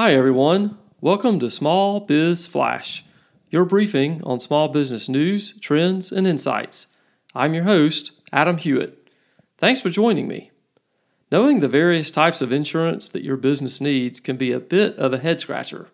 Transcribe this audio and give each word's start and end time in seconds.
Hi, 0.00 0.14
everyone. 0.14 0.78
Welcome 1.00 1.40
to 1.40 1.50
Small 1.50 1.98
Biz 1.98 2.46
Flash, 2.46 3.04
your 3.50 3.64
briefing 3.64 4.22
on 4.22 4.38
small 4.38 4.68
business 4.68 5.08
news, 5.08 5.58
trends, 5.58 6.12
and 6.12 6.24
insights. 6.24 6.86
I'm 7.34 7.52
your 7.52 7.64
host, 7.64 8.12
Adam 8.32 8.58
Hewitt. 8.58 9.10
Thanks 9.56 9.80
for 9.80 9.90
joining 9.90 10.28
me. 10.28 10.52
Knowing 11.32 11.58
the 11.58 11.66
various 11.66 12.12
types 12.12 12.40
of 12.40 12.52
insurance 12.52 13.08
that 13.08 13.24
your 13.24 13.36
business 13.36 13.80
needs 13.80 14.20
can 14.20 14.36
be 14.36 14.52
a 14.52 14.60
bit 14.60 14.96
of 14.98 15.12
a 15.12 15.18
head 15.18 15.40
scratcher. 15.40 15.88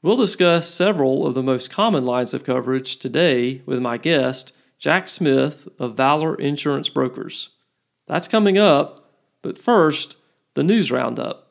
We'll 0.00 0.16
discuss 0.16 0.70
several 0.70 1.26
of 1.26 1.34
the 1.34 1.42
most 1.42 1.70
common 1.70 2.06
lines 2.06 2.32
of 2.32 2.42
coverage 2.42 2.96
today 2.96 3.60
with 3.66 3.82
my 3.82 3.98
guest, 3.98 4.54
Jack 4.78 5.08
Smith 5.08 5.68
of 5.78 5.94
Valor 5.94 6.36
Insurance 6.36 6.88
Brokers. 6.88 7.50
That's 8.06 8.28
coming 8.28 8.56
up, 8.56 9.12
but 9.42 9.58
first, 9.58 10.16
the 10.54 10.64
news 10.64 10.90
roundup. 10.90 11.42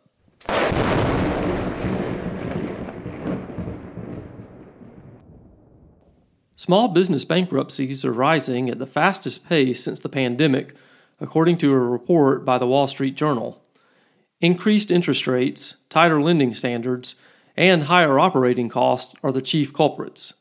Small 6.66 6.88
business 6.88 7.26
bankruptcies 7.26 8.04
are 8.04 8.12
rising 8.12 8.72
at 8.72 8.80
the 8.80 8.88
fastest 8.88 9.48
pace 9.48 9.84
since 9.84 10.00
the 10.00 10.10
pandemic, 10.10 10.73
according 11.20 11.60
to 11.60 11.72
a 11.72 11.78
report 11.78 12.44
by 12.44 12.58
the 12.58 12.66
Wall 12.66 12.88
Street 12.88 13.16
Journal. 13.16 13.64
Increased 14.42 14.90
interest 14.90 15.28
rates, 15.28 15.76
tighter 15.90 16.20
lending 16.20 16.54
standards, 16.54 17.14
and 17.56 17.84
higher 17.84 18.18
operating 18.18 18.68
costs 18.68 19.14
are 19.22 19.32
the 19.32 19.44
chief 19.44 19.73
culprits. 19.73 20.34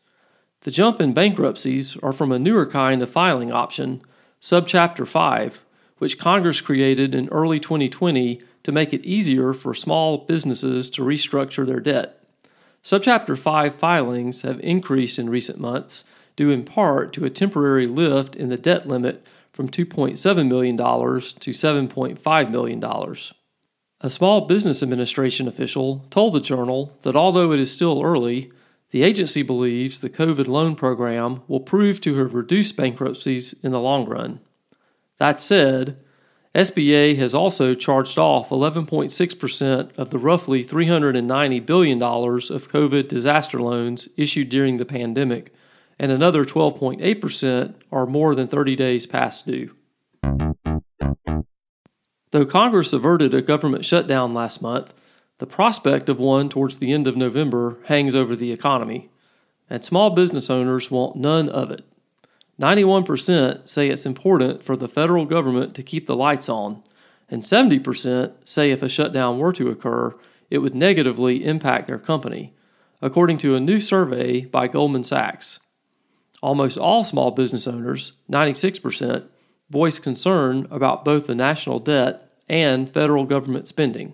The 0.63 0.71
jump 0.71 0.99
in 0.99 1.13
bankruptcies 1.13 1.99
are 1.99 2.15
from 2.15 2.33
a 2.33 2.39
newer 2.39 2.65
kind 2.65 3.03
of 3.03 3.11
filing 3.11 3.53
option, 3.53 4.01
Subchapter 4.41 5.07
5, 5.07 5.63
which 5.99 6.19
Congress 6.19 6.63
created 6.63 7.15
in 7.15 7.29
early 7.29 7.61
2020 7.61 8.41
to 8.63 8.73
make 8.73 8.95
it 8.95 9.05
easier 9.05 9.53
for 9.53 9.75
small 9.75 10.17
businesses 10.17 10.89
to 10.89 11.03
restructure 11.03 11.67
their 11.67 11.81
debt. 11.81 12.19
Subchapter 12.83 13.37
5 13.37 13.75
filings 13.75 14.41
have 14.41 14.61
increased 14.61 15.19
in 15.19 15.29
recent 15.29 15.59
months, 15.59 16.05
due 16.37 16.51
in 16.51 16.65
part 16.65 17.13
to 17.13 17.25
a 17.25 17.31
temporary 17.31 17.85
lift 17.85 18.37
in 18.37 18.49
the 18.49 18.57
debt 18.57 18.87
limit 18.87 19.27
from 19.53 19.69
$2.7 19.69 20.49
million 20.49 20.77
to 20.77 20.83
$7.5 20.83 22.51
million. 22.51 22.85
A 24.01 24.11
Small 24.11 24.43
Business 24.43 24.83
Administration 24.83 25.49
official 25.49 26.05
told 26.11 26.35
the 26.35 26.41
Journal 26.41 26.97
that 27.03 27.17
although 27.17 27.53
it 27.53 27.61
is 27.61 27.73
still 27.73 28.03
early, 28.03 28.51
the 28.91 29.03
agency 29.03 29.43
believes 29.43 30.01
the 30.01 30.11
COVID 30.11 30.47
loan 30.47 30.75
program 30.75 31.43
will 31.49 31.61
prove 31.61 32.01
to 32.03 32.17
have 32.17 32.35
reduced 32.35 32.77
bankruptcies 32.77 33.55
in 33.63 33.73
the 33.73 33.81
long 33.81 34.07
run. 34.07 34.41
That 35.19 35.41
said, 35.41 35.97
SBA 36.55 37.17
has 37.17 37.35
also 37.35 37.75
charged 37.75 38.19
off 38.19 38.51
11.6% 38.51 39.99
of 39.99 40.11
the 40.11 40.19
roughly 40.19 40.65
$390 40.65 41.67
billion 41.67 42.01
of 42.01 42.71
COVID 42.71 43.09
disaster 43.09 43.61
loans 43.61 44.09
issued 44.17 44.51
during 44.51 44.77
the 44.77 44.85
pandemic, 44.85 45.53
and 45.99 46.11
another 46.11 46.45
12.8% 46.45 47.75
are 47.93 48.07
more 48.07 48.35
than 48.35 48.49
30 48.49 48.77
days 48.77 49.07
past 49.07 49.47
due. 49.47 49.75
Though 52.31 52.47
Congress 52.47 52.93
averted 52.93 53.33
a 53.33 53.43
government 53.43 53.85
shutdown 53.85 54.35
last 54.35 54.61
month, 54.61 54.93
the 55.39 55.47
prospect 55.47 56.09
of 56.09 56.19
one 56.19 56.49
towards 56.49 56.79
the 56.79 56.93
end 56.93 57.07
of 57.07 57.17
November 57.17 57.79
hangs 57.87 58.15
over 58.15 58.35
the 58.35 58.53
economy, 58.53 59.11
and 59.71 59.85
small 59.85 60.11
business 60.11 60.51
owners 60.51 60.91
want 60.91 61.17
none 61.17 61.49
of 61.49 61.71
it. 61.71 61.85
91% 62.61 63.69
say 63.69 63.89
it's 63.89 64.07
important 64.07 64.63
for 64.63 64.77
the 64.77 64.89
federal 64.89 65.25
government 65.25 65.75
to 65.75 65.83
keep 65.83 66.07
the 66.07 66.17
lights 66.17 66.49
on, 66.49 66.83
and 67.29 67.43
70% 67.43 68.33
say 68.45 68.71
if 68.71 68.83
a 68.83 68.89
shutdown 68.89 69.39
were 69.39 69.53
to 69.53 69.71
occur, 69.71 70.15
it 70.51 70.59
would 70.59 70.75
negatively 70.75 71.45
impact 71.45 71.87
their 71.89 71.99
company, 71.99 72.53
according 73.03 73.39
to 73.39 73.55
a 73.57 73.61
new 73.61 73.81
survey 73.81 74.45
by 74.45 74.69
Goldman 74.69 75.05
Sachs. 75.05 75.59
Almost 76.45 76.77
all 76.77 77.05
small 77.05 77.31
business 77.31 77.67
owners, 77.67 78.13
96%, 78.31 79.25
voice 79.71 79.99
concern 79.99 80.69
about 80.71 81.03
both 81.03 81.27
the 81.27 81.35
national 81.35 81.79
debt 81.79 82.31
and 82.51 82.93
federal 82.93 83.25
government 83.25 83.67
spending. 83.67 84.13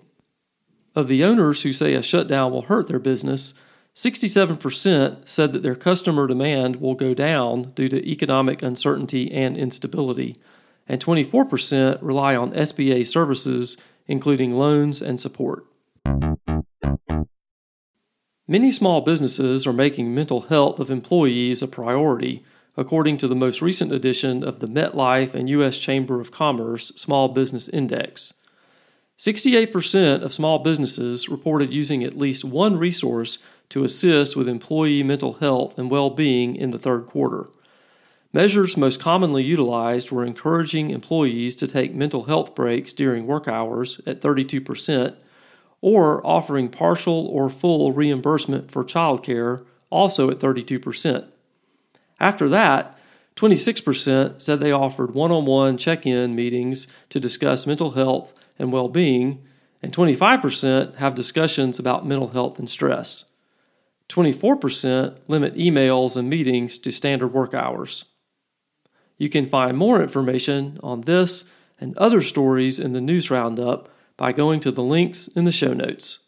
Of 0.95 1.09
the 1.09 1.25
owners 1.25 1.63
who 1.63 1.73
say 1.73 1.93
a 1.93 2.01
shutdown 2.01 2.53
will 2.53 2.61
hurt 2.61 2.87
their 2.87 2.99
business, 2.99 3.53
67% 3.95 5.27
said 5.27 5.51
that 5.51 5.61
their 5.61 5.75
customer 5.75 6.25
demand 6.25 6.77
will 6.77 6.95
go 6.95 7.13
down 7.13 7.73
due 7.73 7.89
to 7.89 8.09
economic 8.09 8.63
uncertainty 8.63 9.29
and 9.29 9.57
instability, 9.57 10.37
and 10.87 11.03
24% 11.03 11.99
rely 12.01 12.33
on 12.33 12.53
SBA 12.53 13.07
services, 13.07 13.75
including 14.07 14.53
loans 14.53 15.01
and 15.01 15.19
support. 15.19 15.65
Many 18.51 18.73
small 18.73 18.99
businesses 18.99 19.65
are 19.65 19.71
making 19.71 20.13
mental 20.13 20.41
health 20.41 20.81
of 20.81 20.91
employees 20.91 21.61
a 21.61 21.69
priority, 21.69 22.43
according 22.75 23.15
to 23.19 23.29
the 23.29 23.33
most 23.33 23.61
recent 23.61 23.93
edition 23.93 24.43
of 24.43 24.59
the 24.59 24.67
MetLife 24.67 25.33
and 25.33 25.47
U.S. 25.47 25.77
Chamber 25.77 26.19
of 26.19 26.33
Commerce 26.33 26.91
Small 26.97 27.29
Business 27.29 27.69
Index. 27.69 28.33
68% 29.17 30.21
of 30.21 30.33
small 30.33 30.59
businesses 30.59 31.29
reported 31.29 31.71
using 31.71 32.03
at 32.03 32.17
least 32.17 32.43
one 32.43 32.75
resource 32.75 33.39
to 33.69 33.85
assist 33.85 34.35
with 34.35 34.49
employee 34.49 35.01
mental 35.01 35.35
health 35.35 35.79
and 35.79 35.89
well 35.89 36.09
being 36.09 36.57
in 36.57 36.71
the 36.71 36.77
third 36.77 37.05
quarter. 37.07 37.45
Measures 38.33 38.75
most 38.75 38.99
commonly 38.99 39.43
utilized 39.43 40.11
were 40.11 40.25
encouraging 40.25 40.89
employees 40.89 41.55
to 41.55 41.67
take 41.67 41.95
mental 41.95 42.23
health 42.23 42.53
breaks 42.53 42.91
during 42.91 43.25
work 43.25 43.47
hours 43.47 44.01
at 44.05 44.19
32%, 44.19 45.15
or 45.81 46.25
offering 46.25 46.69
partial 46.69 47.27
or 47.27 47.49
full 47.49 47.91
reimbursement 47.91 48.71
for 48.71 48.83
childcare, 48.83 49.65
also 49.89 50.29
at 50.29 50.39
32%. 50.39 51.27
After 52.19 52.47
that, 52.49 52.97
26% 53.35 54.41
said 54.41 54.59
they 54.59 54.71
offered 54.71 55.13
one 55.13 55.31
on 55.31 55.45
one 55.45 55.77
check 55.77 56.05
in 56.05 56.35
meetings 56.35 56.87
to 57.09 57.19
discuss 57.19 57.65
mental 57.65 57.91
health 57.91 58.33
and 58.59 58.71
well 58.71 58.89
being, 58.89 59.43
and 59.81 59.95
25% 59.95 60.95
have 60.97 61.15
discussions 61.15 61.79
about 61.79 62.05
mental 62.05 62.29
health 62.29 62.59
and 62.59 62.69
stress. 62.69 63.25
24% 64.09 65.17
limit 65.27 65.55
emails 65.55 66.17
and 66.17 66.29
meetings 66.29 66.77
to 66.77 66.91
standard 66.91 67.33
work 67.33 67.53
hours. 67.53 68.05
You 69.17 69.29
can 69.29 69.47
find 69.47 69.77
more 69.77 70.01
information 70.01 70.79
on 70.83 71.01
this 71.01 71.45
and 71.79 71.97
other 71.97 72.21
stories 72.21 72.79
in 72.79 72.93
the 72.93 73.01
news 73.01 73.31
roundup 73.31 73.89
by 74.21 74.31
going 74.31 74.59
to 74.59 74.69
the 74.69 74.83
links 74.83 75.27
in 75.29 75.45
the 75.45 75.51
show 75.51 75.73
notes. 75.73 76.19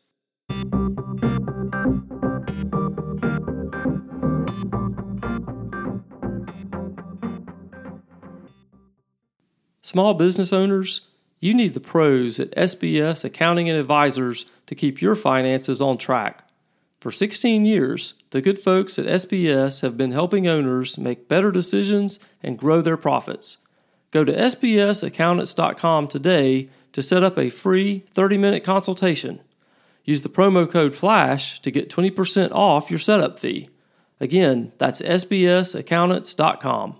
Small 9.83 10.15
business 10.15 10.51
owners, 10.51 11.01
you 11.39 11.53
need 11.53 11.75
the 11.75 11.79
pros 11.79 12.39
at 12.39 12.49
SBS 12.55 13.23
Accounting 13.23 13.69
and 13.69 13.77
Advisors 13.77 14.47
to 14.65 14.73
keep 14.73 14.99
your 14.99 15.15
finances 15.15 15.79
on 15.79 15.99
track. 15.99 16.49
For 16.99 17.11
16 17.11 17.63
years, 17.63 18.15
the 18.31 18.41
good 18.41 18.57
folks 18.57 18.97
at 18.97 19.05
SBS 19.05 19.83
have 19.83 19.95
been 19.95 20.13
helping 20.13 20.47
owners 20.47 20.97
make 20.97 21.27
better 21.27 21.51
decisions 21.51 22.17
and 22.41 22.57
grow 22.57 22.81
their 22.81 22.97
profits. 22.97 23.59
Go 24.13 24.23
to 24.23 24.31
sbsaccountants.com 24.31 26.07
today 26.07 26.69
to 26.91 27.01
set 27.01 27.23
up 27.23 27.35
a 27.39 27.49
free 27.49 28.05
30 28.13 28.37
minute 28.37 28.63
consultation. 28.63 29.41
Use 30.05 30.21
the 30.21 30.29
promo 30.29 30.69
code 30.69 30.93
FLASH 30.93 31.59
to 31.61 31.71
get 31.71 31.89
20% 31.89 32.51
off 32.51 32.91
your 32.91 32.99
setup 32.99 33.39
fee. 33.39 33.69
Again, 34.19 34.71
that's 34.77 35.01
sbsaccountants.com. 35.01 36.97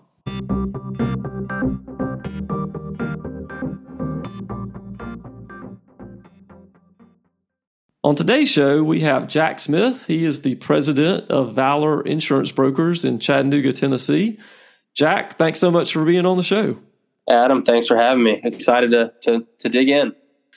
On 8.03 8.16
today's 8.16 8.50
show, 8.50 8.84
we 8.84 9.02
have 9.02 9.28
Jack 9.28 9.59
Smith. 9.59 10.08
He 10.08 10.26
is 10.26 10.41
the 10.41 10.55
president 10.55 11.29
of 11.29 11.53
Valor 11.53 12.02
Insurance 12.02 12.52
Brokers 12.52 13.05
in 13.05 13.20
Chattanooga, 13.20 13.72
Tennessee. 13.72 14.40
Jack, 14.96 15.37
thanks 15.37 15.59
so 15.59 15.70
much 15.70 15.93
for 15.93 16.03
being 16.03 16.26
on 16.26 16.37
the 16.37 16.43
show. 16.43 16.79
Adam, 17.29 17.64
thanks 17.64 17.87
for 17.87 17.97
having 17.97 18.23
me. 18.23 18.40
Excited 18.43 18.91
to, 18.91 19.14
to, 19.22 19.47
to 19.59 19.70
dig 19.70 19.90
in. 19.90 20.14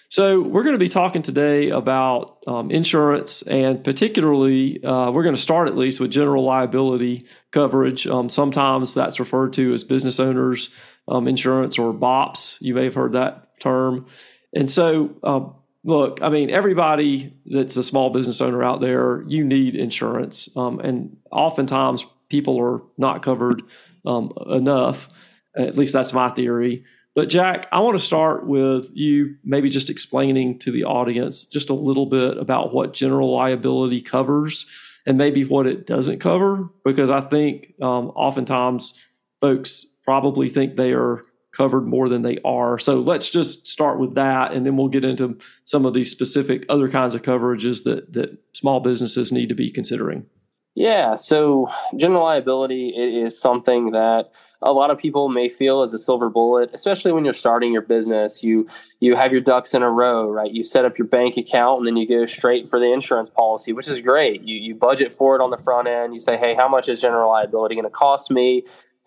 So, 0.09 0.41
we're 0.41 0.63
going 0.63 0.75
to 0.75 0.79
be 0.79 0.89
talking 0.89 1.23
today 1.23 1.71
about 1.71 2.39
um, 2.47 2.71
insurance, 2.71 3.43
and 3.43 3.83
particularly, 3.83 4.83
uh, 4.85 5.11
we're 5.11 5.25
going 5.25 5.35
to 5.35 5.41
start 5.41 5.67
at 5.67 5.77
least 5.77 5.99
with 5.99 6.13
general 6.13 6.45
liability 6.45 7.27
coverage. 7.51 8.07
Um, 8.07 8.29
sometimes 8.29 8.95
that's 8.95 9.19
referred 9.19 9.53
to 9.55 9.73
as 9.73 9.83
business 9.83 10.21
owners 10.21 10.71
um, 11.09 11.27
insurance 11.27 11.77
or 11.77 11.93
BOPS. 11.93 12.59
You 12.61 12.75
may 12.75 12.85
have 12.85 12.95
heard 12.95 13.13
that 13.13 13.59
term. 13.61 14.07
And 14.55 14.71
so, 14.71 15.17
um, 15.25 15.55
look, 15.85 16.23
I 16.23 16.29
mean, 16.29 16.51
everybody 16.51 17.35
that's 17.47 17.77
a 17.77 17.83
small 17.83 18.11
business 18.11 18.41
owner 18.41 18.63
out 18.63 18.81
there, 18.81 19.25
you 19.27 19.45
need 19.45 19.75
insurance. 19.75 20.49
Um, 20.57 20.81
and 20.81 21.17
oftentimes 21.31 22.07
people 22.29 22.61
are 22.61 22.83
not 22.97 23.23
covered 23.23 23.63
um, 24.05 24.33
enough. 24.49 25.09
At 25.57 25.77
least 25.77 25.93
that's 25.93 26.13
my 26.13 26.29
theory. 26.29 26.85
But 27.15 27.31
Jack, 27.31 27.67
I 27.73 27.81
want 27.81 27.99
to 27.99 28.05
start 28.05 28.47
with 28.47 28.91
you 28.93 29.37
maybe 29.43 29.71
just 29.71 29.89
explaining 29.89 30.59
to 30.61 30.71
the 30.71 30.85
audience 30.85 31.45
just 31.45 31.71
a 31.71 31.75
little 31.75 32.07
bit 32.07 32.37
about 32.37 32.75
what 32.75 32.93
general 32.93 33.35
liability 33.35 34.03
covers 34.03 34.67
and 35.07 35.17
maybe 35.17 35.45
what 35.45 35.67
it 35.67 35.87
doesn't 35.87 36.19
cover, 36.19 36.69
because 36.85 37.11
I 37.11 37.23
think 37.23 37.73
um, 37.81 38.09
oftentimes 38.09 39.03
folks 39.41 39.87
probably 40.05 40.49
think 40.49 40.77
they 40.77 40.93
are 40.93 41.23
covered 41.53 41.87
more 41.87 42.09
than 42.09 42.21
they 42.21 42.39
are. 42.45 42.79
So 42.79 43.01
let's 43.01 43.31
just 43.31 43.67
start 43.67 43.99
with 43.99 44.15
that, 44.17 44.53
and 44.53 44.67
then 44.67 44.77
we'll 44.77 44.89
get 44.89 45.05
into 45.05 45.39
some 45.65 45.87
of 45.87 45.95
these 45.95 46.11
specific 46.11 46.67
other 46.69 46.89
kinds 46.89 47.15
of 47.15 47.23
coverages 47.23 47.85
that 47.85 48.13
that 48.13 48.39
small 48.53 48.81
businesses 48.81 49.33
need 49.33 49.49
to 49.49 49.55
be 49.55 49.71
considering. 49.71 50.27
Yeah, 50.75 51.15
so 51.15 51.71
general 51.97 52.25
liability 52.25 52.91
it 52.91 53.15
is 53.15 53.41
something 53.41 53.93
that 53.93 54.33
a 54.67 54.73
lot 54.73 54.91
of 54.91 54.99
people 54.99 55.29
may 55.29 55.49
feel 55.49 55.81
as 55.81 55.95
a 55.95 55.99
silver 55.99 56.29
bullet, 56.29 56.71
especially 56.75 57.13
when 57.13 57.25
you're 57.25 57.33
starting 57.33 57.73
your 57.73 57.83
business. 57.83 58.43
You 58.43 58.67
you 59.01 59.15
have 59.15 59.33
your 59.33 59.41
ducks 59.41 59.75
in 59.75 59.83
a 59.83 59.91
row, 59.91 60.29
right? 60.29 60.51
You 60.51 60.65
set 60.65 60.85
up 60.85 60.99
your 60.99 61.07
bank 61.07 61.37
account 61.37 61.79
and 61.79 61.87
then 61.87 61.97
you 61.97 62.07
go 62.07 62.25
straight 62.25 62.69
for 62.69 62.81
the 62.81 62.93
insurance 62.93 63.31
policy, 63.31 63.73
which 63.73 63.89
is 63.89 64.01
great. 64.01 64.43
You 64.43 64.57
you 64.57 64.75
budget 64.75 65.13
for 65.13 65.37
it 65.37 65.43
on 65.43 65.51
the 65.51 65.59
front 65.59 65.87
end. 65.87 66.15
You 66.15 66.21
say, 66.21 66.37
"Hey, 66.37 66.55
how 66.55 66.69
much 66.69 66.89
is 66.89 67.01
general 67.01 67.31
liability 67.31 67.77
going 67.77 67.85
to 67.85 67.91
cost 67.91 68.31
me?" 68.31 68.65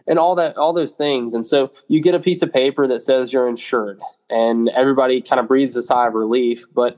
and 0.07 0.17
all 0.17 0.33
that 0.33 0.57
all 0.57 0.73
those 0.73 0.95
things 0.95 1.33
and 1.33 1.45
so 1.45 1.69
you 1.88 2.01
get 2.01 2.15
a 2.15 2.19
piece 2.19 2.41
of 2.41 2.51
paper 2.51 2.88
that 2.88 3.00
says 3.00 3.31
you're 3.31 3.47
insured 3.47 4.00
and 4.29 4.69
everybody 4.69 5.21
kind 5.21 5.39
of 5.39 5.47
breathes 5.47 5.75
a 5.75 5.83
sigh 5.83 6.07
of 6.07 6.15
relief 6.15 6.65
but 6.73 6.97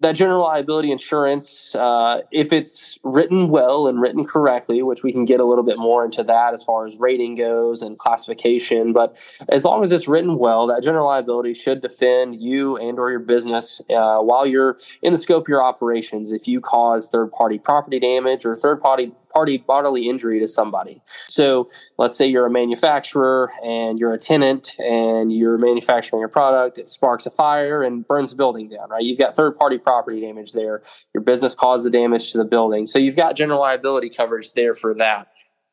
that 0.00 0.12
general 0.12 0.42
liability 0.42 0.90
insurance, 0.90 1.74
uh, 1.74 2.22
if 2.30 2.52
it's 2.52 2.98
written 3.04 3.48
well 3.48 3.86
and 3.86 4.00
written 4.00 4.24
correctly, 4.24 4.82
which 4.82 5.02
we 5.02 5.12
can 5.12 5.26
get 5.26 5.40
a 5.40 5.44
little 5.44 5.64
bit 5.64 5.78
more 5.78 6.04
into 6.04 6.24
that 6.24 6.54
as 6.54 6.62
far 6.62 6.86
as 6.86 6.98
rating 6.98 7.34
goes 7.34 7.82
and 7.82 7.98
classification, 7.98 8.94
but 8.94 9.16
as 9.50 9.64
long 9.64 9.82
as 9.82 9.92
it's 9.92 10.08
written 10.08 10.38
well, 10.38 10.66
that 10.66 10.82
general 10.82 11.06
liability 11.06 11.52
should 11.52 11.82
defend 11.82 12.40
you 12.40 12.78
and 12.78 12.98
or 12.98 13.10
your 13.10 13.20
business 13.20 13.82
uh, 13.90 14.18
while 14.18 14.46
you're 14.46 14.78
in 15.02 15.12
the 15.12 15.18
scope 15.18 15.44
of 15.44 15.48
your 15.48 15.62
operations. 15.62 16.32
If 16.32 16.48
you 16.48 16.60
cause 16.60 17.10
third 17.10 17.30
party 17.30 17.58
property 17.58 18.00
damage 18.00 18.46
or 18.46 18.56
third 18.56 18.80
party 18.80 19.12
party 19.30 19.58
bodily 19.58 20.08
injury 20.08 20.38
to 20.40 20.48
somebody. 20.48 21.02
So 21.28 21.68
let's 21.98 22.16
say 22.16 22.26
you're 22.26 22.46
a 22.46 22.50
manufacturer 22.50 23.50
and 23.64 23.98
you're 23.98 24.12
a 24.12 24.18
tenant 24.18 24.74
and 24.78 25.32
you're 25.32 25.58
manufacturing 25.58 26.22
a 26.24 26.28
product, 26.28 26.78
it 26.78 26.88
sparks 26.88 27.26
a 27.26 27.30
fire 27.30 27.82
and 27.82 28.06
burns 28.06 28.30
the 28.30 28.36
building 28.36 28.68
down, 28.68 28.90
right? 28.90 29.02
You've 29.02 29.18
got 29.18 29.34
third 29.34 29.56
party 29.56 29.78
property 29.78 30.20
damage 30.20 30.52
there. 30.52 30.82
Your 31.14 31.22
business 31.22 31.54
caused 31.54 31.84
the 31.84 31.90
damage 31.90 32.32
to 32.32 32.38
the 32.38 32.44
building. 32.44 32.86
So 32.86 32.98
you've 32.98 33.16
got 33.16 33.36
general 33.36 33.60
liability 33.60 34.10
coverage 34.10 34.52
there 34.52 34.74
for 34.74 34.94
that. 34.94 35.28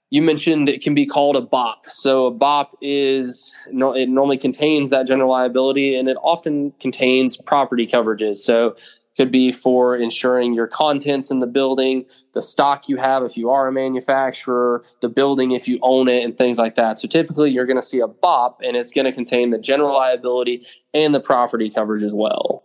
You 0.10 0.22
mentioned 0.22 0.70
it 0.70 0.82
can 0.82 0.96
be 0.96 1.06
called 1.06 1.36
a 1.36 1.42
BOP. 1.42 1.86
So 1.88 2.28
a 2.28 2.32
BOP 2.32 2.74
is 2.82 3.52
it 3.70 4.08
normally 4.10 4.38
contains 4.38 4.90
that 4.92 5.06
general 5.06 5.30
liability 5.30 5.96
and 5.96 6.08
it 6.08 6.16
often 6.22 6.72
contains 6.80 7.36
property 7.36 7.86
coverages. 7.86 8.36
So 8.36 8.78
could 9.18 9.32
be 9.32 9.52
for 9.52 9.98
ensuring 9.98 10.54
your 10.54 10.68
contents 10.68 11.32
in 11.32 11.40
the 11.40 11.48
building, 11.48 12.06
the 12.34 12.42
stock 12.42 12.88
you 12.88 12.98
have 12.98 13.24
if 13.24 13.36
you 13.36 13.50
are 13.50 13.68
a 13.68 13.72
manufacturer, 13.72 14.86
the 15.02 15.10
building 15.10 15.52
if 15.52 15.68
you 15.68 15.80
own 15.82 16.08
it, 16.08 16.24
and 16.24 16.38
things 16.38 16.60
like 16.60 16.76
that. 16.76 17.00
So 17.00 17.08
typically 17.08 17.50
you're 17.50 17.66
going 17.66 17.82
to 17.82 17.86
see 17.86 18.00
a 18.00 18.08
BOP 18.08 18.62
and 18.64 18.78
it's 18.78 18.92
going 18.92 19.06
to 19.06 19.12
contain 19.12 19.50
the 19.50 19.58
general 19.58 19.94
liability 19.94 20.66
and 20.94 21.14
the 21.14 21.20
property 21.20 21.70
coverage 21.70 22.04
as 22.04 22.14
well. 22.14 22.64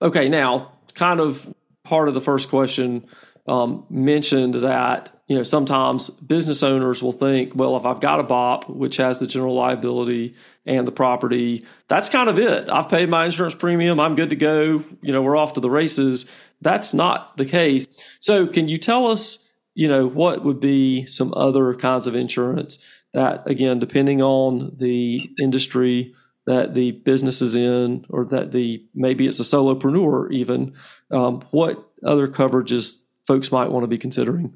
Okay, 0.00 0.30
now, 0.30 0.72
kind 0.94 1.20
of 1.20 1.54
part 1.84 2.08
of 2.08 2.14
the 2.14 2.20
first 2.20 2.48
question 2.48 3.06
um, 3.46 3.86
mentioned 3.90 4.54
that 4.54 5.10
you 5.26 5.36
know 5.36 5.42
sometimes 5.42 6.10
business 6.10 6.62
owners 6.62 7.02
will 7.02 7.12
think, 7.12 7.54
well, 7.54 7.76
if 7.76 7.84
I've 7.84 8.00
got 8.00 8.20
a 8.20 8.24
BOP 8.24 8.68
which 8.68 8.96
has 8.96 9.18
the 9.18 9.26
general 9.26 9.54
liability 9.54 10.34
and 10.66 10.86
the 10.86 10.92
property, 10.92 11.64
that's 11.88 12.08
kind 12.08 12.28
of 12.28 12.38
it. 12.38 12.68
I've 12.68 12.88
paid 12.88 13.08
my 13.08 13.24
insurance 13.24 13.54
premium. 13.54 13.98
I'm 14.00 14.14
good 14.14 14.30
to 14.30 14.36
go. 14.36 14.84
You 15.02 15.12
know, 15.12 15.22
we're 15.22 15.36
off 15.36 15.54
to 15.54 15.60
the 15.60 15.70
races. 15.70 16.26
That's 16.60 16.92
not 16.92 17.36
the 17.36 17.46
case. 17.46 17.86
So, 18.20 18.46
can 18.46 18.68
you 18.68 18.78
tell 18.78 19.06
us, 19.06 19.48
you 19.74 19.88
know, 19.88 20.06
what 20.06 20.44
would 20.44 20.60
be 20.60 21.06
some 21.06 21.32
other 21.34 21.74
kinds 21.74 22.06
of 22.06 22.14
insurance 22.14 22.84
that, 23.12 23.46
again, 23.46 23.78
depending 23.78 24.22
on 24.22 24.72
the 24.76 25.30
industry 25.40 26.14
that 26.46 26.74
the 26.74 26.92
business 26.92 27.42
is 27.42 27.54
in, 27.54 28.04
or 28.08 28.24
that 28.26 28.52
the 28.52 28.84
maybe 28.94 29.26
it's 29.26 29.40
a 29.40 29.44
solopreneur 29.44 30.30
even, 30.32 30.74
um, 31.10 31.42
what 31.50 31.90
other 32.04 32.26
coverages 32.28 32.96
folks 33.30 33.52
might 33.52 33.70
want 33.70 33.84
to 33.84 33.86
be 33.86 33.96
considering? 33.96 34.52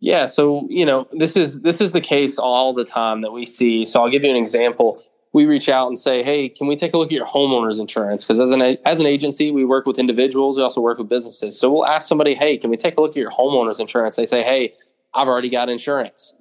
Yeah, 0.00 0.26
so 0.26 0.66
you 0.68 0.84
know 0.84 1.06
this 1.12 1.36
is 1.36 1.60
this 1.60 1.80
is 1.80 1.92
the 1.92 2.00
case 2.00 2.38
all 2.38 2.74
the 2.74 2.84
time 2.84 3.20
that 3.20 3.30
we 3.30 3.46
see. 3.46 3.84
So 3.84 4.02
I'll 4.02 4.10
give 4.10 4.24
you 4.24 4.30
an 4.30 4.36
example. 4.36 5.00
We 5.32 5.46
reach 5.46 5.68
out 5.68 5.86
and 5.86 5.96
say, 5.96 6.24
"Hey, 6.24 6.48
can 6.48 6.66
we 6.66 6.74
take 6.74 6.92
a 6.92 6.98
look 6.98 7.06
at 7.06 7.12
your 7.12 7.24
homeowners 7.24 7.78
insurance?" 7.78 8.24
Because 8.24 8.40
as 8.40 8.50
an 8.50 8.62
as 8.84 8.98
an 8.98 9.06
agency, 9.06 9.52
we 9.52 9.64
work 9.64 9.86
with 9.86 10.00
individuals. 10.00 10.56
We 10.56 10.64
also 10.64 10.80
work 10.80 10.98
with 10.98 11.08
businesses. 11.08 11.56
So 11.56 11.72
we'll 11.72 11.86
ask 11.86 12.08
somebody, 12.08 12.34
"Hey, 12.34 12.56
can 12.56 12.68
we 12.68 12.76
take 12.76 12.96
a 12.96 13.00
look 13.00 13.12
at 13.12 13.16
your 13.16 13.30
homeowners 13.30 13.78
insurance?" 13.78 14.16
They 14.16 14.26
say, 14.26 14.42
"Hey, 14.42 14.72
I've 15.14 15.28
already 15.28 15.48
got 15.48 15.68
insurance." 15.68 16.34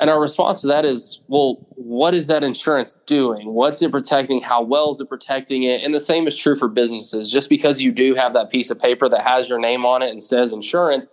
And 0.00 0.10
our 0.10 0.20
response 0.20 0.60
to 0.62 0.66
that 0.68 0.84
is, 0.84 1.20
well, 1.28 1.66
what 1.70 2.14
is 2.14 2.26
that 2.26 2.42
insurance 2.42 3.00
doing? 3.06 3.52
What's 3.52 3.80
it 3.80 3.92
protecting? 3.92 4.40
How 4.40 4.60
well 4.62 4.90
is 4.90 5.00
it 5.00 5.08
protecting 5.08 5.62
it? 5.62 5.84
And 5.84 5.94
the 5.94 6.00
same 6.00 6.26
is 6.26 6.36
true 6.36 6.56
for 6.56 6.68
businesses. 6.68 7.30
Just 7.30 7.48
because 7.48 7.80
you 7.80 7.92
do 7.92 8.14
have 8.14 8.32
that 8.34 8.50
piece 8.50 8.70
of 8.70 8.80
paper 8.80 9.08
that 9.08 9.22
has 9.22 9.48
your 9.48 9.60
name 9.60 9.86
on 9.86 10.02
it 10.02 10.10
and 10.10 10.22
says 10.22 10.52
insurance, 10.52 11.06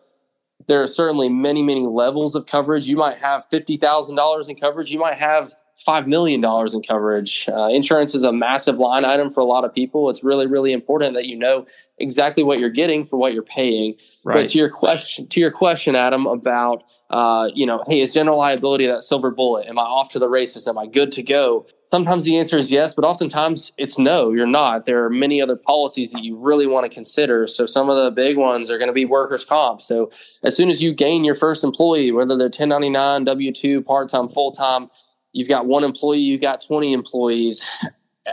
there 0.68 0.81
are 0.81 0.88
certainly 0.88 1.30
many, 1.30 1.62
many 1.62 1.81
levels 1.81 2.33
of 2.33 2.45
coverage. 2.45 2.88
You 2.88 2.98
might 2.98 3.18
have 3.18 3.45
$50,000 3.51 4.50
in 4.50 4.56
coverage. 4.56 4.89
You 4.89 5.00
might 5.00 5.18
have 5.18 5.51
$5 5.88 6.07
million 6.07 6.44
in 6.44 6.83
coverage. 6.83 7.48
Uh, 7.50 7.68
insurance 7.68 8.13
is 8.13 8.24
a 8.24 8.31
massive 8.31 8.78
line 8.78 9.06
item 9.06 9.31
for 9.31 9.39
a 9.39 9.45
lot 9.45 9.66
of 9.66 9.74
people. 9.74 10.10
It's 10.10 10.24
really, 10.24 10.45
really 10.45 10.74
important 10.74 11.16
that 11.16 11.25
you 11.25 11.36
know 11.36 11.66
exactly 11.98 12.44
what 12.44 12.60
you're 12.60 12.69
getting 12.69 13.04
for 13.04 13.18
what 13.18 13.33
you're 13.33 13.44
paying. 13.44 13.95
Right. 14.24 14.36
But 14.36 14.48
to 14.48 14.57
your 14.57 14.69
question, 14.69 15.28
to 15.28 15.39
your 15.39 15.51
question, 15.51 15.95
Adam, 15.95 16.28
about, 16.28 16.83
uh, 17.10 17.50
you 17.54 17.66
know, 17.66 17.81
hey, 17.88 18.01
is 18.01 18.13
general 18.13 18.38
liability 18.38 18.86
that 18.88 19.04
silver 19.04 19.31
bullet? 19.31 19.68
Am 19.68 19.80
I 19.80 19.83
off 19.83 20.12
to 20.12 20.19
the 20.19 20.30
races? 20.30 20.68
Am 20.68 20.78
I 20.78 20.86
good 20.86 21.12
to 21.13 21.24
go? 21.24 21.66
Sometimes 21.89 22.24
the 22.24 22.38
answer 22.38 22.57
is 22.57 22.72
yes, 22.72 22.94
but 22.94 23.04
oftentimes 23.04 23.74
it's 23.77 24.00
no, 24.00 24.31
you're 24.31 24.48
not. 24.48 24.86
There 24.86 25.04
are 25.04 25.10
many 25.10 25.42
other 25.42 25.57
policies 25.57 26.13
that 26.13 26.24
you 26.24 26.38
really 26.38 26.66
want 26.66 26.86
to 26.86 26.89
consider. 26.89 27.48
So 27.48 27.66
some 27.66 27.89
of 27.89 28.01
the 28.01 28.12
big 28.12 28.38
ones 28.38 28.72
are 28.72 28.77
going 28.77 28.88
to 28.88 28.94
be 28.94 29.04
workers' 29.04 29.44
comp. 29.44 29.81
So 29.81 30.10
as 30.44 30.56
soon 30.56 30.69
as 30.69 30.81
you 30.81 30.94
gain 30.94 31.25
your 31.25 31.36
first 31.36 31.66
employee, 31.66 32.13
whether 32.13 32.38
they're 32.38 32.45
1099, 32.45 33.25
W 33.25 33.51
2, 33.51 33.81
part 33.81 34.07
time, 34.07 34.30
full 34.30 34.51
time, 34.51 34.89
you've 35.33 35.50
got 35.50 35.66
one 35.66 35.83
employee, 35.83 36.19
you've 36.19 36.42
got 36.42 36.63
20 36.66 36.94
employees. 36.94 37.66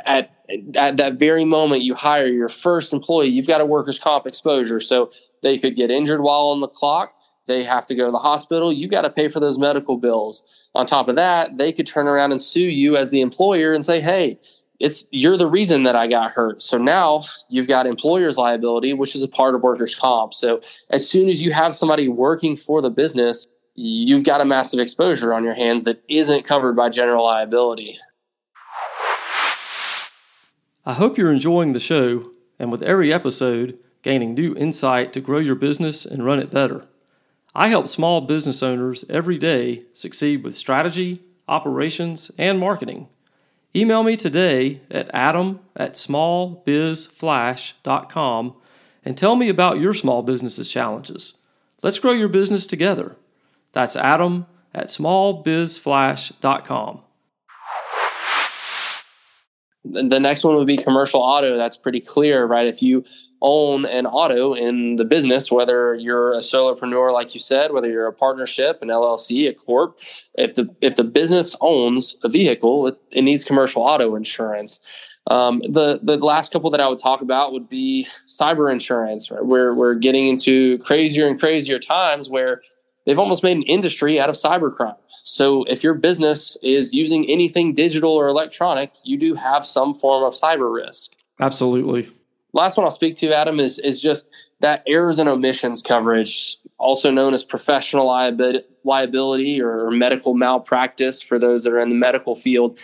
At, 0.05 0.31
at 0.75 0.99
that 0.99 1.19
very 1.19 1.47
moment 1.47 1.83
you 1.83 1.95
hire 1.95 2.27
your 2.27 2.51
first 2.51 2.93
employee, 2.93 3.29
you've 3.29 3.47
got 3.47 3.63
a 3.63 3.67
workers' 3.67 3.99
comp 3.99 4.27
exposure. 4.27 4.81
So 4.81 5.11
they 5.43 5.57
could 5.57 5.77
get 5.77 5.91
injured 5.91 6.21
while 6.21 6.49
on 6.49 6.61
the 6.61 6.69
clock. 6.69 7.15
They 7.47 7.65
have 7.65 7.87
to 7.87 7.95
go 7.95 8.05
to 8.05 8.13
the 8.13 8.19
hospital. 8.19 8.71
You 8.71 8.87
got 8.87 9.03
to 9.03 9.11
pay 9.11 9.29
for 9.29 9.41
those 9.41 9.59
medical 9.59 9.97
bills. 9.97 10.45
On 10.75 10.85
top 10.85 11.09
of 11.09 11.17
that, 11.17 11.57
they 11.57 11.73
could 11.73 11.87
turn 11.87 12.07
around 12.07 12.33
and 12.33 12.41
sue 12.41 12.61
you 12.61 12.97
as 12.97 13.11
the 13.11 13.23
employer 13.23 13.73
and 13.73 13.85
say, 13.85 14.03
hey, 14.03 14.39
it's 14.79 15.07
you're 15.11 15.37
the 15.37 15.49
reason 15.49 15.83
that 15.83 15.97
I 15.97 16.07
got 16.07 16.31
hurt. 16.31 16.63
So 16.63 16.79
now 16.79 17.25
you've 17.49 17.67
got 17.67 17.87
employer's 17.87 18.37
liability, 18.37 18.93
which 18.93 19.17
is 19.17 19.23
a 19.23 19.29
part 19.29 19.55
of 19.55 19.63
workers' 19.63 19.95
comp. 19.95 20.35
So 20.35 20.61
as 20.91 21.09
soon 21.09 21.29
as 21.29 21.43
you 21.43 21.53
have 21.53 21.75
somebody 21.75 22.09
working 22.09 22.55
for 22.55 22.81
the 22.81 22.91
business, 22.91 23.47
you've 23.81 24.25
got 24.25 24.41
a 24.41 24.45
massive 24.45 24.81
exposure 24.81 25.33
on 25.33 25.45
your 25.45 25.55
hands 25.55 25.85
that 25.85 26.03
isn't 26.09 26.45
covered 26.45 26.75
by 26.75 26.89
general 26.89 27.25
liability. 27.25 27.97
I 30.85 30.95
hope 30.95 31.17
you're 31.17 31.33
enjoying 31.33 31.75
the 31.75 31.81
show 31.81 32.33
and 32.59 32.73
with 32.73 32.83
every 32.83 33.13
episode, 33.13 33.79
gaining 34.03 34.35
new 34.35 34.57
insight 34.57 35.13
to 35.13 35.21
grow 35.21 35.39
your 35.39 35.55
business 35.55 36.05
and 36.05 36.25
run 36.25 36.41
it 36.41 36.51
better. 36.51 36.87
I 37.55 37.69
help 37.69 37.87
small 37.87 38.21
business 38.21 38.65
owners 38.65 39.05
every 39.09 39.39
day 39.39 39.83
succeed 39.93 40.43
with 40.43 40.57
strategy, 40.57 41.23
operations, 41.47 42.33
and 42.37 42.59
marketing. 42.59 43.07
Email 43.77 44.03
me 44.03 44.17
today 44.17 44.81
at 44.91 45.09
adam 45.15 45.61
at 45.77 45.95
smallbizflash.com 45.95 48.55
and 49.05 49.17
tell 49.17 49.37
me 49.37 49.49
about 49.49 49.79
your 49.79 49.95
small 49.95 50.25
business's 50.25 50.69
challenges. 50.69 51.35
Let's 51.81 52.01
grow 52.01 52.11
your 52.11 52.29
business 52.29 52.67
together. 52.67 53.15
That's 53.73 53.97
Adam 53.97 54.47
at 54.75 54.89
smallbizflash.com. 54.89 57.01
The 59.85 60.21
next 60.21 60.45
one 60.45 60.57
would 60.57 60.67
be 60.67 60.77
commercial 60.77 61.21
auto. 61.21 61.57
That's 61.57 61.77
pretty 61.77 62.01
clear, 62.01 62.45
right? 62.45 62.67
If 62.67 62.83
you 62.83 63.05
own 63.41 63.87
an 63.87 64.07
auto 64.07 64.55
in 64.55 64.97
the 64.97 65.05
business, 65.05 65.53
whether 65.53 65.95
you're 65.95 66.35
a 66.35 66.39
solopreneur, 66.39 67.13
like 67.13 67.35
you 67.35 67.41
said, 67.41 67.73
whether 67.73 67.89
you're 67.89 68.07
a 68.07 68.13
partnership, 68.13 68.79
an 68.83 68.89
LLC, 68.89 69.49
a 69.49 69.55
corp, 69.55 69.99
if 70.35 70.57
the 70.57 70.69
if 70.81 70.97
the 70.97 71.05
business 71.05 71.55
owns 71.61 72.17
a 72.25 72.29
vehicle, 72.29 72.89
it, 72.89 73.01
it 73.13 73.23
needs 73.23 73.45
commercial 73.45 73.83
auto 73.83 74.15
insurance. 74.15 74.81
Um, 75.31 75.61
the 75.61 76.01
the 76.03 76.17
last 76.17 76.53
couple 76.53 76.71
that 76.71 76.81
I 76.81 76.89
would 76.89 76.99
talk 76.99 77.23
about 77.23 77.53
would 77.53 77.69
be 77.69 78.07
cyber 78.27 78.73
insurance. 78.73 79.31
Right? 79.31 79.45
We're 79.45 79.75
we're 79.75 79.95
getting 79.95 80.27
into 80.27 80.79
crazier 80.79 81.27
and 81.27 81.39
crazier 81.39 81.79
times 81.79 82.29
where 82.29 82.61
they've 83.09 83.19
almost 83.19 83.43
made 83.43 83.57
an 83.57 83.63
industry 83.63 84.21
out 84.21 84.29
of 84.29 84.35
cybercrime. 84.35 84.95
So 85.23 85.65
if 85.65 85.83
your 85.83 85.95
business 85.95 86.59
is 86.63 86.93
using 86.93 87.29
anything 87.29 87.73
digital 87.73 88.13
or 88.13 88.29
electronic, 88.29 88.93
you 89.03 89.17
do 89.17 89.35
have 89.35 89.65
some 89.65 89.95
form 89.95 90.23
of 90.23 90.35
cyber 90.35 90.73
risk. 90.73 91.13
Absolutely. 91.41 92.11
Last 92.53 92.77
one 92.77 92.85
I'll 92.85 92.91
speak 92.91 93.17
to, 93.17 93.35
Adam, 93.35 93.59
is 93.59 93.79
is 93.79 94.01
just 94.01 94.29
that 94.61 94.83
errors 94.87 95.19
and 95.19 95.29
omissions 95.29 95.81
coverage, 95.83 96.59
also 96.79 97.11
known 97.11 97.33
as 97.33 97.45
professional 97.45 98.07
liability 98.85 99.63
or 99.63 99.91
medical 99.91 100.35
malpractice 100.35 101.23
for 101.23 101.39
those 101.39 101.65
that 101.65 101.73
are 101.73 101.79
in 101.79 101.89
the 101.89 101.95
medical 101.95 102.35
field. 102.35 102.79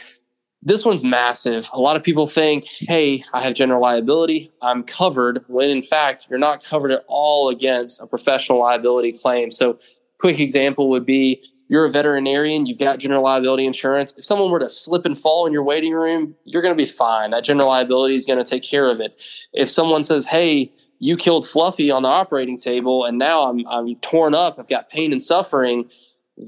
This 0.62 0.85
one's 0.85 1.04
massive. 1.04 1.69
A 1.75 1.81
lot 1.81 1.95
of 1.97 2.02
people 2.02 2.26
think, 2.26 2.64
hey, 2.78 3.23
I 3.35 3.43
have 3.43 3.52
general 3.52 3.83
liability, 3.83 4.50
I'm 4.62 4.83
covered, 4.83 5.45
when 5.49 5.69
in 5.69 5.83
fact, 5.83 6.28
you're 6.31 6.38
not 6.38 6.64
covered 6.64 6.90
at 6.90 7.04
all 7.07 7.50
against 7.50 8.00
a 8.00 8.07
professional 8.07 8.61
liability 8.61 9.12
claim. 9.12 9.50
So, 9.50 9.78
quick 10.25 10.40
example 10.40 10.88
would 10.88 11.04
be 11.04 11.45
you're 11.69 11.85
a 11.85 11.90
veterinarian, 11.90 12.64
you've 12.64 12.78
got 12.78 12.99
general 12.99 13.23
liability 13.23 13.66
insurance. 13.66 14.14
If 14.16 14.25
someone 14.25 14.50
were 14.50 14.59
to 14.59 14.71
slip 14.71 15.04
and 15.04 15.19
fall 15.19 15.45
in 15.45 15.52
your 15.52 15.62
waiting 15.62 15.93
room, 15.93 16.35
you're 16.47 16.62
going 16.62 16.75
to 16.75 16.83
be 16.83 16.90
fine. 16.90 17.28
That 17.28 17.45
general 17.45 17.69
liability 17.69 18.14
is 18.14 18.25
going 18.25 18.38
to 18.38 18.45
take 18.45 18.62
care 18.62 18.90
of 18.90 19.00
it. 19.00 19.23
If 19.52 19.69
someone 19.69 20.02
says, 20.02 20.25
hey, 20.25 20.73
you 20.99 21.19
killed 21.19 21.47
Fluffy 21.47 21.90
on 21.90 22.04
the 22.04 22.09
operating 22.09 22.57
table 22.57 23.04
and 23.04 23.19
now 23.19 23.50
I'm, 23.50 23.66
I'm 23.69 23.97
torn 23.97 24.35
up, 24.35 24.59
I've 24.59 24.66
got 24.66 24.88
pain 24.88 25.12
and 25.12 25.23
suffering, 25.23 25.90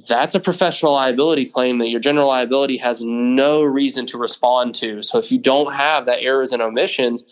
that's 0.09 0.35
a 0.35 0.41
professional 0.41 0.95
liability 0.95 1.45
claim 1.45 1.77
that 1.81 1.91
your 1.91 2.01
general 2.01 2.29
liability 2.29 2.79
has 2.79 3.05
no 3.05 3.63
reason 3.63 4.07
to 4.07 4.17
respond 4.17 4.75
to. 4.77 5.03
So 5.03 5.19
if 5.19 5.31
you 5.31 5.37
don't 5.37 5.75
have 5.75 6.07
that 6.07 6.23
errors 6.23 6.51
and 6.51 6.63
omissions, 6.63 7.25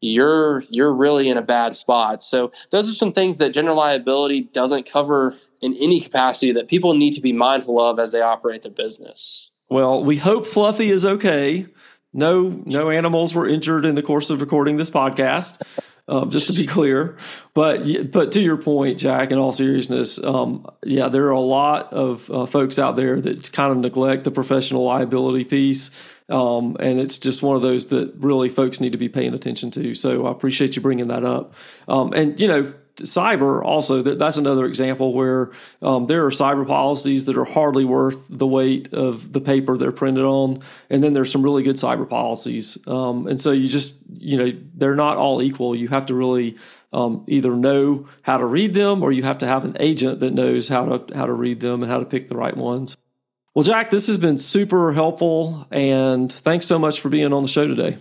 you're 0.00 0.64
you're 0.70 0.94
really 0.94 1.28
in 1.28 1.36
a 1.36 1.42
bad 1.42 1.74
spot. 1.74 2.22
So 2.22 2.50
those 2.70 2.88
are 2.88 2.94
some 2.94 3.12
things 3.12 3.36
that 3.36 3.52
general 3.52 3.76
liability 3.76 4.40
doesn't 4.54 4.90
cover 4.90 5.36
in 5.62 5.74
any 5.76 6.00
capacity 6.00 6.52
that 6.52 6.68
people 6.68 6.94
need 6.94 7.14
to 7.14 7.20
be 7.20 7.32
mindful 7.32 7.80
of 7.80 7.98
as 7.98 8.12
they 8.12 8.20
operate 8.20 8.62
their 8.62 8.72
business. 8.72 9.50
Well, 9.70 10.04
we 10.04 10.16
hope 10.16 10.46
Fluffy 10.46 10.90
is 10.90 11.06
okay. 11.06 11.66
No 12.12 12.62
no 12.66 12.90
animals 12.90 13.34
were 13.34 13.48
injured 13.48 13.86
in 13.86 13.94
the 13.94 14.02
course 14.02 14.28
of 14.28 14.42
recording 14.42 14.76
this 14.76 14.90
podcast 14.90 15.62
um, 16.08 16.30
just 16.30 16.48
to 16.48 16.52
be 16.52 16.66
clear. 16.66 17.16
But 17.54 18.10
but 18.10 18.32
to 18.32 18.40
your 18.40 18.56
point, 18.56 18.98
Jack, 18.98 19.30
in 19.30 19.38
all 19.38 19.52
seriousness, 19.52 20.22
um, 20.22 20.66
yeah, 20.82 21.08
there 21.08 21.26
are 21.26 21.30
a 21.30 21.40
lot 21.40 21.92
of 21.92 22.30
uh, 22.30 22.46
folks 22.46 22.78
out 22.78 22.96
there 22.96 23.20
that 23.20 23.52
kind 23.52 23.72
of 23.72 23.78
neglect 23.78 24.24
the 24.24 24.30
professional 24.30 24.84
liability 24.84 25.44
piece. 25.44 25.90
Um, 26.28 26.76
and 26.80 26.98
it's 26.98 27.18
just 27.18 27.42
one 27.42 27.56
of 27.56 27.62
those 27.62 27.88
that 27.88 28.14
really 28.16 28.48
folks 28.48 28.80
need 28.80 28.92
to 28.92 28.98
be 28.98 29.08
paying 29.08 29.34
attention 29.34 29.70
to. 29.72 29.94
So 29.94 30.26
I 30.26 30.30
appreciate 30.30 30.76
you 30.76 30.82
bringing 30.82 31.08
that 31.08 31.24
up. 31.24 31.54
Um, 31.88 32.12
and 32.12 32.40
you 32.40 32.48
know, 32.48 32.72
cyber 32.96 33.62
also 33.62 34.02
that, 34.02 34.18
that's 34.18 34.36
another 34.36 34.66
example 34.66 35.12
where 35.12 35.50
um, 35.80 36.06
there 36.06 36.24
are 36.26 36.30
cyber 36.30 36.66
policies 36.66 37.24
that 37.26 37.36
are 37.36 37.44
hardly 37.44 37.84
worth 37.84 38.24
the 38.28 38.46
weight 38.46 38.92
of 38.92 39.32
the 39.32 39.40
paper 39.40 39.76
they're 39.76 39.92
printed 39.92 40.24
on. 40.24 40.62
And 40.90 41.02
then 41.02 41.12
there's 41.12 41.30
some 41.30 41.42
really 41.42 41.62
good 41.62 41.76
cyber 41.76 42.08
policies. 42.08 42.78
Um, 42.86 43.26
and 43.26 43.40
so 43.40 43.52
you 43.52 43.68
just 43.68 43.98
you 44.18 44.36
know 44.36 44.58
they're 44.74 44.94
not 44.94 45.16
all 45.16 45.42
equal. 45.42 45.74
You 45.74 45.88
have 45.88 46.06
to 46.06 46.14
really 46.14 46.56
um, 46.92 47.24
either 47.26 47.54
know 47.56 48.06
how 48.22 48.38
to 48.38 48.44
read 48.44 48.74
them 48.74 49.02
or 49.02 49.12
you 49.12 49.22
have 49.22 49.38
to 49.38 49.46
have 49.46 49.64
an 49.64 49.76
agent 49.80 50.20
that 50.20 50.32
knows 50.32 50.68
how 50.68 50.84
to 50.98 51.16
how 51.16 51.26
to 51.26 51.32
read 51.32 51.60
them 51.60 51.82
and 51.82 51.90
how 51.90 51.98
to 51.98 52.04
pick 52.04 52.28
the 52.28 52.36
right 52.36 52.56
ones. 52.56 52.96
Well 53.54 53.62
jack 53.62 53.90
this 53.90 54.06
has 54.06 54.18
been 54.18 54.38
super 54.38 54.92
helpful 54.92 55.66
and 55.70 56.30
thanks 56.30 56.66
so 56.66 56.78
much 56.78 57.00
for 57.00 57.08
being 57.08 57.32
on 57.32 57.42
the 57.42 57.48
show 57.48 57.66
today. 57.66 57.98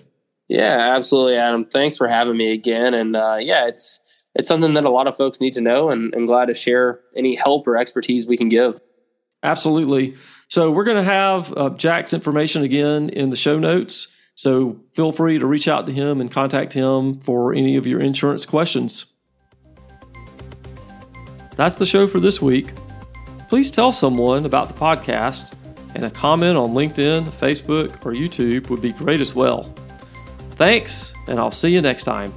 Yeah 0.48 0.95
absolutely 0.95 1.38
adam. 1.38 1.65
Thanks 1.65 1.98
for 1.98 2.07
having 2.07 2.38
me 2.38 2.51
again. 2.51 2.93
And 2.93 3.15
uh, 3.15 3.38
yeah 3.39 3.67
it's 3.67 4.01
it's 4.35 4.47
something 4.47 4.73
that 4.73 4.85
a 4.85 4.89
lot 4.89 5.07
of 5.07 5.17
folks 5.17 5.41
need 5.41 5.53
to 5.53 5.61
know 5.61 5.89
and, 5.89 6.13
and 6.13 6.27
glad 6.27 6.45
to 6.45 6.53
share 6.53 7.00
any 7.15 7.35
help 7.35 7.67
or 7.67 7.77
expertise 7.77 8.25
we 8.25 8.38
can 8.38 8.50
give. 8.50 8.79
Absolutely. 9.43 10.15
So 10.47 10.71
we're 10.71 10.83
going 10.83 10.97
to 10.97 11.03
have 11.03 11.57
uh, 11.57 11.69
Jack's 11.71 12.13
information 12.13 12.63
again 12.63 13.09
in 13.09 13.29
the 13.29 13.35
show 13.35 13.59
notes. 13.59 14.07
So 14.35 14.79
feel 14.93 15.11
free 15.11 15.39
to 15.39 15.45
reach 15.45 15.67
out 15.67 15.85
to 15.88 15.91
him 15.91 16.21
and 16.21 16.31
contact 16.31 16.73
him 16.73 17.19
for 17.19 17.53
any 17.53 17.75
of 17.75 17.85
your 17.85 18.00
insurance 18.00 18.45
questions. 18.45 19.05
That's 21.55 21.75
the 21.75 21.85
show 21.85 22.07
for 22.07 22.19
this 22.19 22.41
week. 22.41 22.71
Please 23.50 23.69
tell 23.69 23.91
someone 23.91 24.45
about 24.45 24.69
the 24.69 24.73
podcast, 24.73 25.53
and 25.93 26.05
a 26.05 26.09
comment 26.09 26.57
on 26.57 26.71
LinkedIn, 26.71 27.27
Facebook, 27.31 28.05
or 28.05 28.13
YouTube 28.13 28.69
would 28.69 28.81
be 28.81 28.93
great 28.93 29.19
as 29.19 29.35
well. 29.35 29.63
Thanks, 30.51 31.13
and 31.27 31.38
I'll 31.38 31.51
see 31.51 31.69
you 31.69 31.81
next 31.81 32.05
time. 32.05 32.33